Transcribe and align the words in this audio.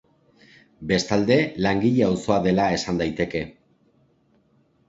Bestalde 0.91 1.37
langile 1.67 2.05
auzoa 2.07 2.39
dela 2.47 2.67
esan 2.79 3.03
daiteke. 3.03 3.43